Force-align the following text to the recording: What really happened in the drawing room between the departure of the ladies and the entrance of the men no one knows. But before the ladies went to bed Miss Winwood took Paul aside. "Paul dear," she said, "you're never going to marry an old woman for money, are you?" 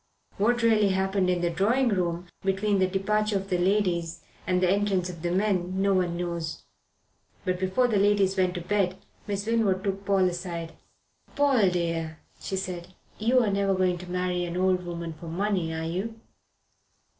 What 0.39 0.63
really 0.63 0.87
happened 0.89 1.29
in 1.29 1.41
the 1.41 1.51
drawing 1.51 1.89
room 1.89 2.25
between 2.41 2.79
the 2.79 2.87
departure 2.87 3.35
of 3.35 3.51
the 3.51 3.59
ladies 3.59 4.23
and 4.47 4.59
the 4.59 4.67
entrance 4.67 5.11
of 5.11 5.21
the 5.21 5.29
men 5.29 5.79
no 5.79 5.93
one 5.93 6.17
knows. 6.17 6.63
But 7.45 7.59
before 7.59 7.87
the 7.87 7.99
ladies 7.99 8.35
went 8.35 8.55
to 8.55 8.61
bed 8.61 8.97
Miss 9.27 9.45
Winwood 9.45 9.83
took 9.83 10.03
Paul 10.03 10.25
aside. 10.27 10.73
"Paul 11.35 11.69
dear," 11.69 12.17
she 12.39 12.55
said, 12.55 12.95
"you're 13.19 13.51
never 13.51 13.75
going 13.75 13.99
to 13.99 14.09
marry 14.09 14.43
an 14.43 14.57
old 14.57 14.83
woman 14.83 15.13
for 15.13 15.27
money, 15.27 15.71
are 15.71 15.85
you?" 15.85 16.19